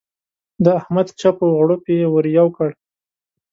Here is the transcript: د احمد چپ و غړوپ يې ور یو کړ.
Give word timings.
د 0.63 0.65
احمد 0.79 1.07
چپ 1.19 1.37
و 1.43 1.47
غړوپ 1.57 1.83
يې 1.93 2.01
ور 2.13 2.25
یو 2.37 2.47
کړ. 2.57 2.69